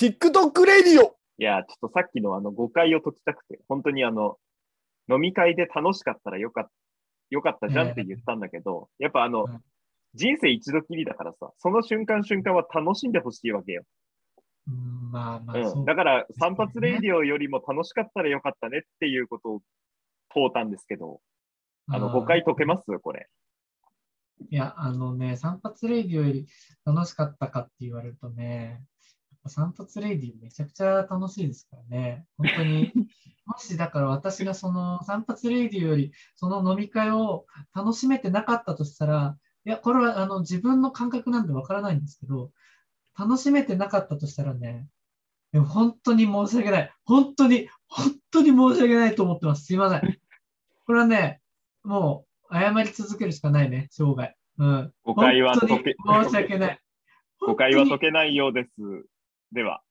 [0.00, 4.38] TikTok レディオいや、ちょっとさっきのあの誤解を解きたくて、本当にあの、
[5.10, 6.70] 飲み会で楽しかったらよかった、
[7.28, 9.60] よかったじゃんって言ったんだけど、やっぱあの、うん
[10.12, 13.84] 人生一度きりだからさ、その瞬間瞬間は楽しんでほしいわけよ。
[14.66, 15.70] うん、まあまあ、うん。
[15.70, 15.84] そう。
[15.84, 19.60] だから、散髪レイディオよりも楽しかったらよかったねっていうことを
[20.34, 21.20] 問うたんですけど、
[21.86, 23.28] あの、ー誤解解けますこれ？
[24.50, 26.48] いや、あのね、散髪レイディオより
[26.84, 28.82] 楽しかったかって言われるとね、
[29.44, 32.26] やっぱ散髪レイディオめちゃくちゃ楽しいですからね。
[32.36, 32.92] 本当に。
[33.46, 42.50] もしだから私がその散髪レイディオよりその飲み会を楽しめてなかったとしたら、いや、これはあの自分の感覚なんでわからないんですけど、
[43.18, 44.86] 楽しめてなかったとしたらね、
[45.52, 46.92] 本当に申し訳ない。
[47.04, 49.64] 本当に、本当に申し訳ないと思ってます。
[49.64, 50.18] すいません。
[50.86, 51.40] これはね、
[51.82, 54.34] もう謝り続けるしかないね、生涯。
[54.58, 54.92] うん。
[55.02, 56.80] 誤解は解け申し訳ない。
[57.40, 58.70] 誤解は解けないようです。
[59.52, 59.82] では。